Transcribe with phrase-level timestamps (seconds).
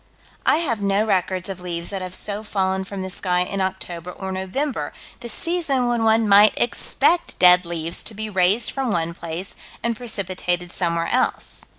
[0.47, 4.11] I have no records of leaves that have so fallen from the sky in October
[4.11, 9.13] or November, the season when one might expect dead leaves to be raised from one
[9.13, 11.65] place and precipitated somewhere else.